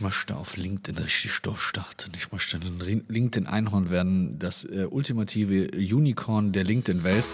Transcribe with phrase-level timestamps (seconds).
[0.00, 2.14] Ich möchte auf LinkedIn richtig durchstarten.
[2.16, 7.24] Ich möchte ein LinkedIn-Einhorn werden, das äh, ultimative Unicorn der LinkedIn-Welt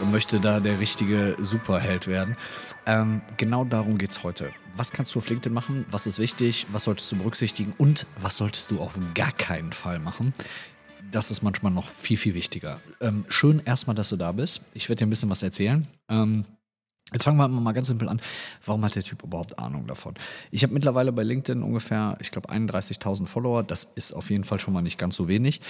[0.00, 2.38] und möchte da der richtige Superheld werden.
[2.86, 4.50] Ähm, genau darum geht es heute.
[4.74, 5.84] Was kannst du auf LinkedIn machen?
[5.90, 6.64] Was ist wichtig?
[6.72, 7.74] Was solltest du berücksichtigen?
[7.76, 10.32] Und was solltest du auf gar keinen Fall machen?
[11.10, 12.80] Das ist manchmal noch viel, viel wichtiger.
[13.02, 14.62] Ähm, schön erstmal, dass du da bist.
[14.72, 15.86] Ich werde dir ein bisschen was erzählen.
[16.08, 16.46] Ähm,
[17.12, 18.20] Jetzt fangen wir mal ganz simpel an.
[18.64, 20.14] Warum hat der Typ überhaupt Ahnung davon?
[20.50, 23.62] Ich habe mittlerweile bei LinkedIn ungefähr, ich glaube, 31.000 Follower.
[23.62, 25.60] Das ist auf jeden Fall schon mal nicht ganz so wenig.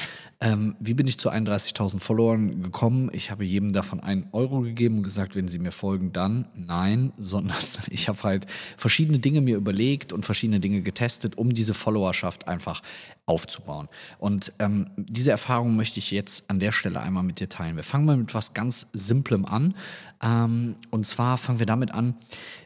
[0.41, 3.11] Ähm, wie bin ich zu 31.000 Followern gekommen?
[3.13, 7.13] Ich habe jedem davon einen Euro gegeben und gesagt, wenn sie mir folgen, dann nein,
[7.19, 7.59] sondern
[7.91, 8.47] ich habe halt
[8.79, 12.81] verschiedene Dinge mir überlegt und verschiedene Dinge getestet, um diese Followerschaft einfach
[13.27, 13.89] aufzubauen.
[14.19, 17.77] Und ähm, diese Erfahrung möchte ich jetzt an der Stelle einmal mit dir teilen.
[17.77, 19.75] Wir fangen mal mit was ganz Simplem an.
[20.23, 22.15] Ähm, und zwar fangen wir damit an,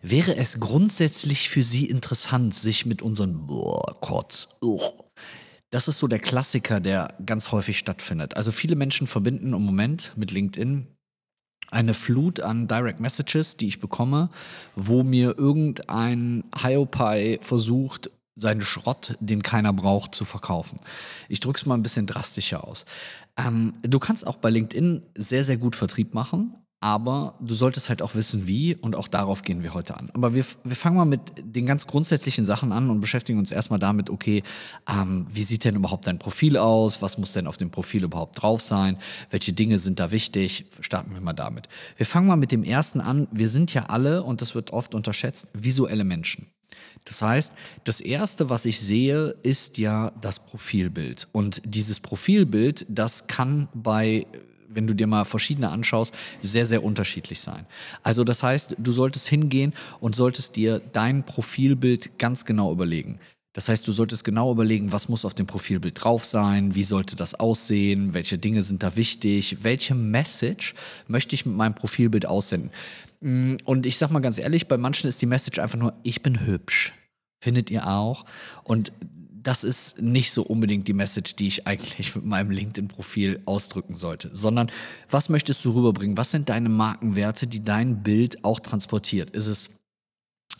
[0.03, 4.93] wäre es grundsätzlich für Sie interessant, sich mit unseren boah, Kotz, ugh.
[5.71, 8.37] das ist so der Klassiker, der ganz häufig stattfindet.
[8.37, 10.87] Also viele Menschen verbinden im Moment mit LinkedIn
[11.71, 14.31] eine Flut an Direct Messages, die ich bekomme,
[14.75, 20.79] wo mir irgendein Hiopai versucht, seinen Schrott, den keiner braucht, zu verkaufen.
[21.29, 22.87] Ich drücke es mal ein bisschen drastischer aus.
[23.37, 28.01] Ähm, du kannst auch bei LinkedIn sehr, sehr gut Vertrieb machen, aber du solltest halt
[28.01, 30.11] auch wissen, wie und auch darauf gehen wir heute an.
[30.15, 33.79] Aber wir, wir fangen mal mit den ganz grundsätzlichen Sachen an und beschäftigen uns erstmal
[33.79, 34.43] damit, okay,
[34.89, 37.03] ähm, wie sieht denn überhaupt dein Profil aus?
[37.03, 38.97] Was muss denn auf dem Profil überhaupt drauf sein?
[39.29, 40.65] Welche Dinge sind da wichtig?
[40.81, 41.69] Starten wir mal damit.
[41.99, 43.29] Wir fangen mal mit dem ersten an.
[43.31, 46.47] Wir sind ja alle, und das wird oft unterschätzt, visuelle Menschen.
[47.05, 47.53] Das heißt,
[47.85, 51.29] das Erste, was ich sehe, ist ja das Profilbild.
[51.33, 54.27] Und dieses Profilbild, das kann bei
[54.73, 57.67] wenn du dir mal verschiedene anschaust, sehr, sehr unterschiedlich sein.
[58.03, 63.19] Also das heißt, du solltest hingehen und solltest dir dein Profilbild ganz genau überlegen.
[63.53, 67.17] Das heißt, du solltest genau überlegen, was muss auf dem Profilbild drauf sein, wie sollte
[67.17, 70.75] das aussehen, welche Dinge sind da wichtig, welche Message
[71.09, 72.71] möchte ich mit meinem Profilbild aussenden.
[73.21, 76.23] Mm, und ich sag mal ganz ehrlich, bei manchen ist die Message einfach nur, ich
[76.23, 76.93] bin hübsch.
[77.41, 78.25] Findet ihr auch?
[78.63, 78.93] Und
[79.43, 84.31] das ist nicht so unbedingt die Message, die ich eigentlich mit meinem LinkedIn-Profil ausdrücken sollte,
[84.33, 84.71] sondern
[85.09, 86.17] was möchtest du rüberbringen?
[86.17, 89.31] Was sind deine Markenwerte, die dein Bild auch transportiert?
[89.31, 89.71] Ist es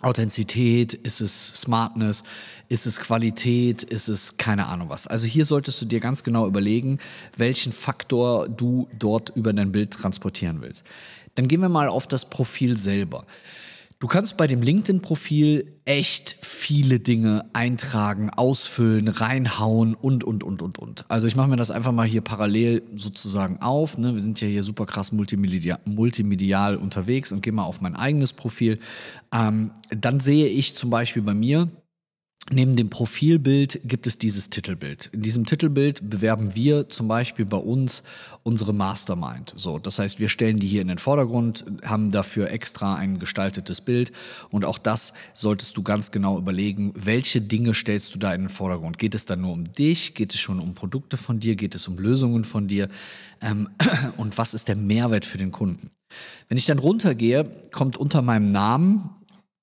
[0.01, 0.95] Authentizität?
[0.95, 2.25] Ist es Smartness?
[2.69, 3.83] Ist es Qualität?
[3.83, 5.07] Ist es keine Ahnung was?
[5.07, 6.99] Also hier solltest du dir ganz genau überlegen,
[7.37, 10.85] welchen Faktor du dort über dein Bild transportieren willst.
[11.35, 13.27] Dann gehen wir mal auf das Profil selber.
[14.01, 20.79] Du kannst bei dem LinkedIn-Profil echt viele Dinge eintragen, ausfüllen, reinhauen und, und, und, und,
[20.79, 21.05] und.
[21.11, 23.99] Also ich mache mir das einfach mal hier parallel sozusagen auf.
[23.99, 24.15] Ne?
[24.15, 28.33] Wir sind ja hier super krass multimedial, multimedial unterwegs und gehe mal auf mein eigenes
[28.33, 28.79] Profil.
[29.33, 31.69] Ähm, dann sehe ich zum Beispiel bei mir,
[32.53, 35.11] Neben dem Profilbild gibt es dieses Titelbild.
[35.13, 38.03] In diesem Titelbild bewerben wir zum Beispiel bei uns
[38.43, 39.55] unsere Mastermind.
[39.57, 43.81] So, das heißt, wir stellen die hier in den Vordergrund, haben dafür extra ein gestaltetes
[43.81, 44.11] Bild
[44.51, 48.51] und auch das solltest du ganz genau überlegen, welche Dinge stellst du da in den
[48.51, 48.99] Vordergrund.
[48.99, 50.15] Geht es dann nur um dich?
[50.15, 51.55] Geht es schon um Produkte von dir?
[51.55, 52.89] Geht es um Lösungen von dir?
[53.41, 53.69] Ähm,
[54.17, 55.91] und was ist der Mehrwert für den Kunden?
[56.49, 59.11] Wenn ich dann runtergehe, kommt unter meinem Namen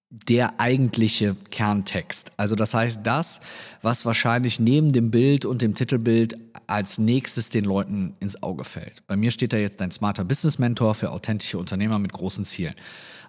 [0.09, 2.31] der eigentliche Kerntext.
[2.37, 3.41] Also das heißt, das,
[3.81, 9.05] was wahrscheinlich neben dem Bild und dem Titelbild als nächstes den Leuten ins Auge fällt.
[9.07, 12.75] Bei mir steht da jetzt ein smarter Business Mentor für authentische Unternehmer mit großen Zielen.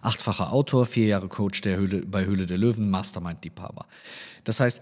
[0.02, 3.86] Achtfacher Autor, vier Jahre Coach der Höhle, bei Höhle der Löwen, Mastermind-Liebhaber.
[4.44, 4.80] Das heißt,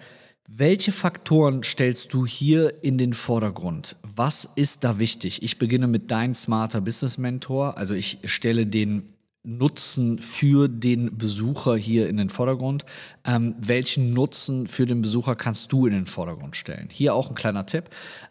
[0.48, 3.96] welche Faktoren stellst du hier in den Vordergrund?
[4.02, 5.42] Was ist da wichtig?
[5.42, 7.78] Ich beginne mit dein smarter Business Mentor.
[7.78, 9.15] Also ich stelle den
[9.46, 12.84] Nutzen für den Besucher hier in den Vordergrund?
[13.24, 16.88] Ähm, welchen Nutzen für den Besucher kannst du in den Vordergrund stellen?
[16.90, 17.90] Hier auch ein kleiner Tipp.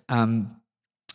[0.10, 0.52] Ähm,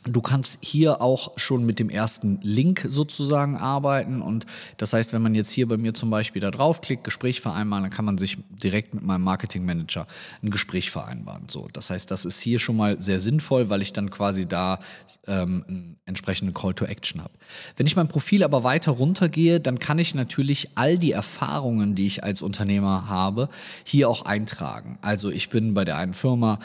[0.06, 4.46] Du kannst hier auch schon mit dem ersten Link sozusagen arbeiten und
[4.78, 7.92] das heißt, wenn man jetzt hier bei mir zum Beispiel da draufklickt, Gespräch vereinbaren, dann
[7.92, 10.06] kann man sich direkt mit meinem Marketing Manager
[10.42, 11.50] ein Gespräch vereinbaren.
[11.50, 14.80] So, das heißt, das ist hier schon mal sehr sinnvoll, weil ich dann quasi da
[15.26, 17.34] ähm, einen entsprechenden Call to Action habe.
[17.76, 22.06] Wenn ich mein Profil aber weiter runtergehe, dann kann ich natürlich all die Erfahrungen, die
[22.06, 23.50] ich als Unternehmer habe,
[23.84, 24.98] hier auch eintragen.
[25.02, 26.58] Also ich bin bei der einen Firma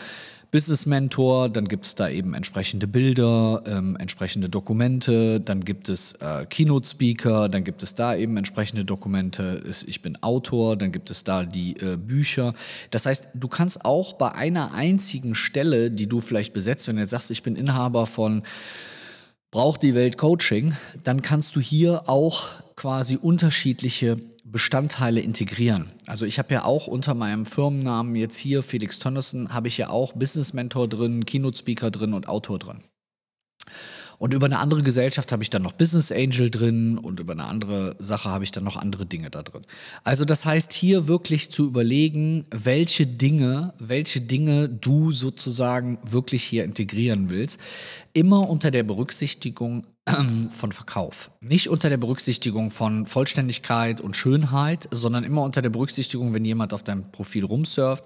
[0.56, 6.14] Business Mentor, dann gibt es da eben entsprechende Bilder, ähm, entsprechende Dokumente, dann gibt es
[6.22, 11.12] äh, Keynote Speaker, dann gibt es da eben entsprechende Dokumente, ich bin Autor, dann gibt
[11.12, 12.54] es da die äh, Bücher.
[12.90, 17.02] Das heißt, du kannst auch bei einer einzigen Stelle, die du vielleicht besetzt, wenn du
[17.02, 18.44] jetzt sagst, ich bin Inhaber von
[19.52, 22.48] Braucht die Welt Coaching, dann kannst du hier auch
[22.78, 25.92] quasi unterschiedliche Bestandteile integrieren.
[26.06, 29.90] Also ich habe ja auch unter meinem Firmennamen jetzt hier Felix Tönnissen, habe ich ja
[29.90, 32.84] auch Business Mentor drin, Keynote Speaker drin und Autor drin.
[34.18, 37.46] Und über eine andere Gesellschaft habe ich dann noch Business Angel drin und über eine
[37.46, 39.66] andere Sache habe ich dann noch andere Dinge da drin.
[40.04, 46.64] Also das heißt hier wirklich zu überlegen, welche Dinge, welche Dinge du sozusagen wirklich hier
[46.64, 47.60] integrieren willst.
[48.14, 49.86] Immer unter der Berücksichtigung
[50.52, 51.32] von Verkauf.
[51.42, 56.74] Nicht unter der Berücksichtigung von Vollständigkeit und Schönheit, sondern immer unter der Berücksichtigung, wenn jemand
[56.74, 58.04] auf deinem Profil rumsurft,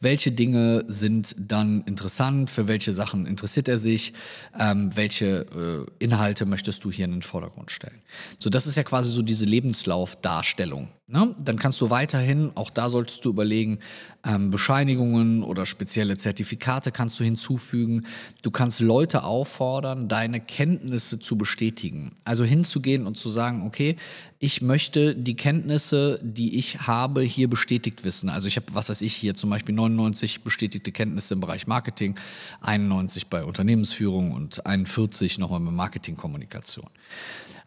[0.00, 4.12] welche Dinge sind dann interessant, für welche Sachen interessiert er sich,
[4.58, 8.00] ähm, welche äh, Inhalte möchtest du hier in den Vordergrund stellen.
[8.38, 10.88] So, das ist ja quasi so diese Lebenslaufdarstellung.
[11.12, 11.34] Ne?
[11.38, 13.80] Dann kannst du weiterhin, auch da solltest du überlegen,
[14.24, 18.06] ähm, Bescheinigungen oder spezielle Zertifikate kannst du hinzufügen.
[18.42, 22.12] Du kannst Leute auffordern, deine Kenntnisse zu bestätigen.
[22.24, 23.96] Also hinzugehen und zu sagen, okay,
[24.38, 28.28] ich möchte die Kenntnisse, die ich habe, hier bestätigt wissen.
[28.28, 32.14] Also ich habe, was weiß ich, hier zum Beispiel 99 bestätigte Kenntnisse im Bereich Marketing,
[32.60, 36.86] 91 bei Unternehmensführung und 41 nochmal mit Marketingkommunikation.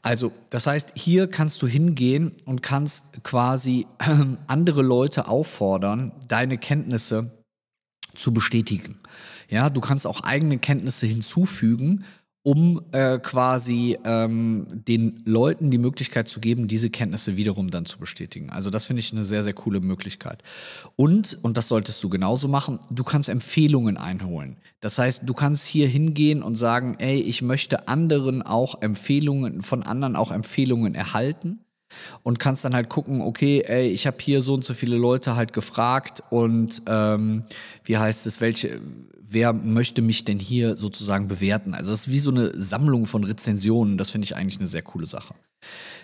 [0.06, 3.88] Also, das heißt, hier kannst du hingehen und kannst quasi
[4.46, 7.32] andere Leute auffordern, deine Kenntnisse
[8.14, 9.00] zu bestätigen.
[9.50, 12.06] Ja, du kannst auch eigene Kenntnisse hinzufügen
[12.46, 17.98] um äh, quasi ähm, den Leuten die Möglichkeit zu geben, diese Kenntnisse wiederum dann zu
[17.98, 18.50] bestätigen.
[18.50, 20.44] Also das finde ich eine sehr, sehr coole Möglichkeit.
[20.98, 24.58] Und, und das solltest du genauso machen, du kannst Empfehlungen einholen.
[24.82, 29.82] Das heißt, du kannst hier hingehen und sagen, ey, ich möchte anderen auch Empfehlungen, von
[29.82, 31.63] anderen auch Empfehlungen erhalten
[32.24, 35.36] und kannst dann halt gucken, okay, ey, ich habe hier so und so viele Leute
[35.36, 37.44] halt gefragt und ähm,
[37.84, 38.80] wie heißt es, welche,
[39.34, 41.74] wer möchte mich denn hier sozusagen bewerten?
[41.74, 44.82] Also das ist wie so eine Sammlung von Rezensionen, das finde ich eigentlich eine sehr
[44.82, 45.34] coole Sache.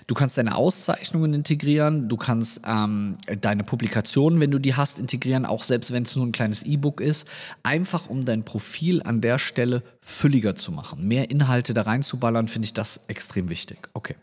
[0.07, 5.45] Du kannst deine Auszeichnungen integrieren, du kannst ähm, deine Publikationen, wenn du die hast, integrieren,
[5.45, 7.27] auch selbst wenn es nur ein kleines E-Book ist,
[7.61, 11.07] einfach um dein Profil an der Stelle fülliger zu machen.
[11.07, 13.89] Mehr Inhalte da reinzuballern, finde ich das extrem wichtig.
[13.93, 14.15] Okay.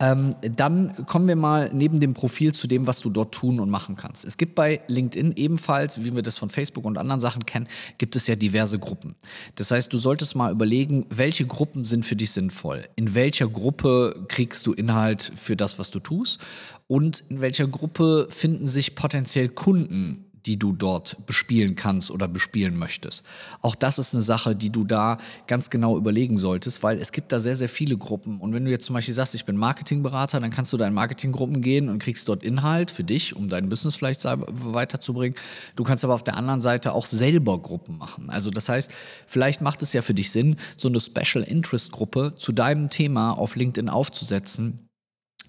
[0.00, 3.70] Ähm, dann kommen wir mal neben dem Profil zu dem, was du dort tun und
[3.70, 4.24] machen kannst.
[4.24, 7.68] Es gibt bei LinkedIn ebenfalls, wie wir das von Facebook und anderen Sachen kennen,
[7.98, 9.14] gibt es ja diverse Gruppen.
[9.56, 12.84] Das heißt, du solltest mal überlegen, welche Gruppen sind für dich sinnvoll.
[12.96, 16.40] In welcher Gruppe kriegst du Inhalt für das, was du tust?
[16.86, 22.76] Und in welcher Gruppe finden sich potenziell Kunden die du dort bespielen kannst oder bespielen
[22.76, 23.24] möchtest.
[23.60, 27.32] Auch das ist eine Sache, die du da ganz genau überlegen solltest, weil es gibt
[27.32, 28.40] da sehr, sehr viele Gruppen.
[28.40, 30.94] Und wenn du jetzt zum Beispiel sagst, ich bin Marketingberater, dann kannst du da in
[30.94, 35.36] Marketinggruppen gehen und kriegst dort Inhalt für dich, um dein Business vielleicht weiterzubringen.
[35.76, 38.30] Du kannst aber auf der anderen Seite auch selber Gruppen machen.
[38.30, 38.90] Also das heißt,
[39.26, 43.32] vielleicht macht es ja für dich Sinn, so eine Special Interest Gruppe zu deinem Thema
[43.32, 44.88] auf LinkedIn aufzusetzen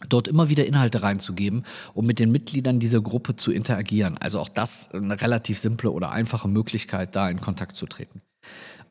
[0.10, 4.18] dort immer wieder Inhalte reinzugeben, um mit den Mitgliedern dieser Gruppe zu interagieren.
[4.20, 8.22] Also auch das eine relativ simple oder einfache Möglichkeit, da in Kontakt zu treten.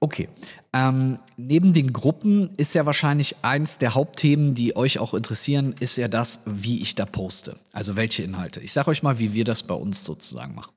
[0.01, 0.29] Okay.
[0.73, 5.97] Ähm, neben den Gruppen ist ja wahrscheinlich eins der Hauptthemen, die euch auch interessieren, ist
[5.97, 7.57] ja das, wie ich da poste.
[7.73, 8.59] Also welche Inhalte.
[8.61, 10.73] Ich sage euch mal, wie wir das bei uns sozusagen machen.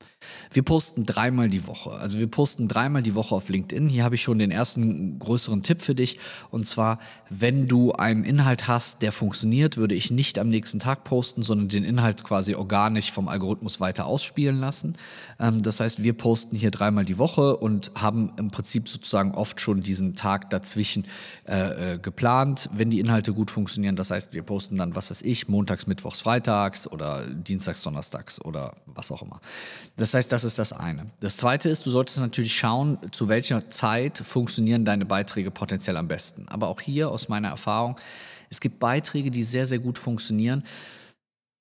[0.51, 1.91] Wir posten dreimal die Woche.
[1.91, 3.89] Also wir posten dreimal die Woche auf LinkedIn.
[3.89, 6.19] Hier habe ich schon den ersten größeren Tipp für dich.
[6.51, 6.99] Und zwar,
[7.29, 11.69] wenn du einen Inhalt hast, der funktioniert, würde ich nicht am nächsten Tag posten, sondern
[11.69, 14.97] den Inhalt quasi organisch vom Algorithmus weiter ausspielen lassen.
[15.39, 19.61] Ähm, das heißt, wir posten hier dreimal die Woche und haben im Prinzip sozusagen oft
[19.61, 21.05] schon diesen Tag dazwischen
[21.47, 23.95] äh, äh, geplant, wenn die Inhalte gut funktionieren.
[23.95, 28.73] Das heißt, wir posten dann, was weiß ich, montags, mittwochs, freitags oder dienstags, donnerstags oder
[28.85, 29.39] was auch immer.
[29.97, 31.11] Das heißt, das ist das eine.
[31.19, 36.07] Das zweite ist, du solltest natürlich schauen, zu welcher Zeit funktionieren deine Beiträge potenziell am
[36.07, 36.47] besten.
[36.47, 37.97] Aber auch hier aus meiner Erfahrung,
[38.49, 40.63] es gibt Beiträge, die sehr, sehr gut funktionieren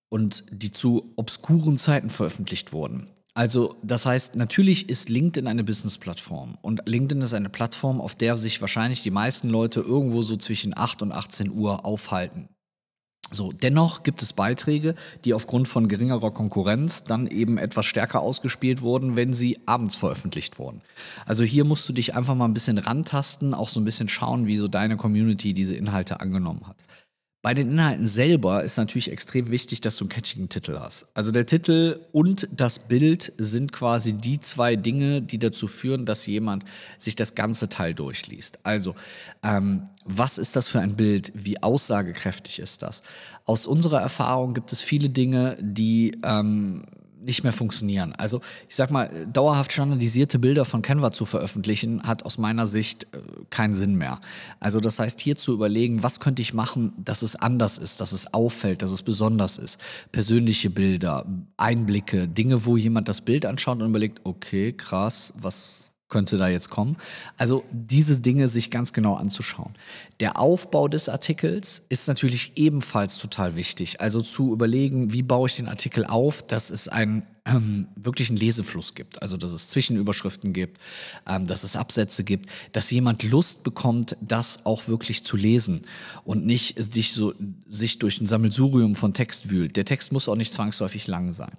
[0.08, 3.10] und die zu obskuren Zeiten veröffentlicht wurden.
[3.36, 6.56] Also, das heißt, natürlich ist LinkedIn eine Business-Plattform.
[6.62, 10.76] Und LinkedIn ist eine Plattform, auf der sich wahrscheinlich die meisten Leute irgendwo so zwischen
[10.76, 12.48] 8 und 18 Uhr aufhalten.
[13.30, 18.82] So, dennoch gibt es Beiträge, die aufgrund von geringerer Konkurrenz dann eben etwas stärker ausgespielt
[18.82, 20.82] wurden, wenn sie abends veröffentlicht wurden.
[21.26, 24.46] Also hier musst du dich einfach mal ein bisschen rantasten, auch so ein bisschen schauen,
[24.46, 26.76] wie so deine Community diese Inhalte angenommen hat.
[27.44, 31.06] Bei den Inhalten selber ist natürlich extrem wichtig, dass du einen catchigen Titel hast.
[31.12, 36.24] Also der Titel und das Bild sind quasi die zwei Dinge, die dazu führen, dass
[36.24, 36.64] jemand
[36.96, 38.60] sich das ganze Teil durchliest.
[38.62, 38.94] Also,
[39.42, 41.32] ähm, was ist das für ein Bild?
[41.34, 43.02] Wie aussagekräftig ist das?
[43.44, 46.84] Aus unserer Erfahrung gibt es viele Dinge, die ähm,
[47.24, 48.12] nicht mehr funktionieren.
[48.16, 53.04] Also ich sag mal, dauerhaft standardisierte Bilder von Canva zu veröffentlichen, hat aus meiner Sicht
[53.12, 53.18] äh,
[53.50, 54.20] keinen Sinn mehr.
[54.60, 58.12] Also das heißt, hier zu überlegen, was könnte ich machen, dass es anders ist, dass
[58.12, 59.80] es auffällt, dass es besonders ist.
[60.12, 61.26] Persönliche Bilder,
[61.56, 66.70] Einblicke, Dinge, wo jemand das Bild anschaut und überlegt, okay, krass, was könnte da jetzt
[66.70, 66.96] kommen.
[67.36, 69.74] Also diese Dinge sich ganz genau anzuschauen.
[70.20, 74.00] Der Aufbau des Artikels ist natürlich ebenfalls total wichtig.
[74.00, 78.94] Also zu überlegen, wie baue ich den Artikel auf, dass es einen ähm, wirklichen Lesefluss
[78.94, 79.22] gibt.
[79.22, 80.78] Also dass es Zwischenüberschriften gibt,
[81.26, 85.82] ähm, dass es Absätze gibt, dass jemand Lust bekommt, das auch wirklich zu lesen
[86.24, 87.34] und nicht sich so
[87.66, 89.74] sich durch ein Sammelsurium von Text wühlt.
[89.74, 91.56] Der Text muss auch nicht zwangsläufig lang sein.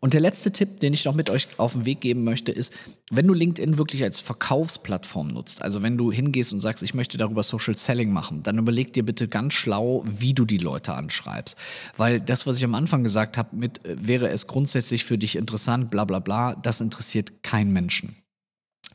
[0.00, 2.72] Und der letzte Tipp, den ich noch mit euch auf den Weg geben möchte, ist,
[3.10, 7.18] wenn du LinkedIn wirklich als Verkaufsplattform nutzt, also wenn du hingehst und sagst, ich möchte
[7.18, 11.56] darüber Social Selling machen, dann überleg dir bitte ganz schlau, wie du die Leute anschreibst.
[11.96, 15.36] Weil das, was ich am Anfang gesagt habe, mit äh, wäre es grundsätzlich für dich
[15.36, 18.16] interessant, bla bla bla, das interessiert keinen Menschen.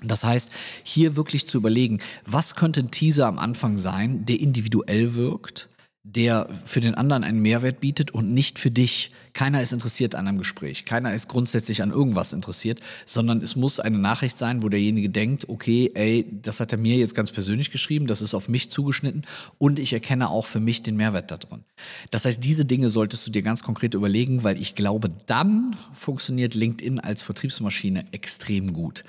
[0.04, 0.52] Das heißt,
[0.84, 5.70] hier wirklich zu überlegen, was könnte ein Teaser am Anfang sein, der individuell wirkt,
[6.04, 9.12] der für den anderen einen Mehrwert bietet und nicht für dich.
[9.36, 10.86] Keiner ist interessiert an einem Gespräch.
[10.86, 15.50] Keiner ist grundsätzlich an irgendwas interessiert, sondern es muss eine Nachricht sein, wo derjenige denkt,
[15.50, 19.26] okay, ey, das hat er mir jetzt ganz persönlich geschrieben, das ist auf mich zugeschnitten
[19.58, 21.66] und ich erkenne auch für mich den Mehrwert darin.
[22.12, 26.56] Das heißt, diese Dinge solltest du dir ganz konkret überlegen, weil ich glaube, dann funktioniert
[26.56, 29.04] LinkedIn als Vertriebsmaschine extrem gut.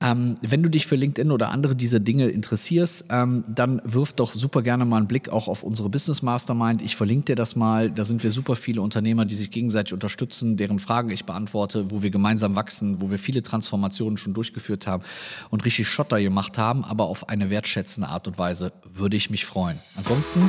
[0.00, 4.32] Ähm, wenn du dich für LinkedIn oder andere dieser Dinge interessierst, ähm, dann wirf doch
[4.32, 6.82] super gerne mal einen Blick auch auf unsere Business Mastermind.
[6.82, 7.90] Ich verlinke dir das mal.
[7.90, 12.00] Da sind wir super viele Unternehmer, die sich gegenseitig unterstützen, deren Fragen ich beantworte, wo
[12.00, 15.02] wir gemeinsam wachsen, wo wir viele Transformationen schon durchgeführt haben
[15.50, 19.44] und richtig Schotter gemacht haben, aber auf eine wertschätzende Art und Weise würde ich mich
[19.44, 19.76] freuen.
[19.96, 20.48] Ansonsten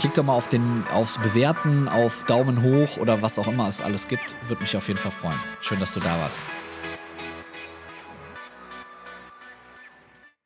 [0.00, 3.80] klick doch mal auf den, aufs Bewerten, auf Daumen hoch oder was auch immer es
[3.80, 4.34] alles gibt.
[4.48, 5.38] Würde mich auf jeden Fall freuen.
[5.60, 6.42] Schön, dass du da warst.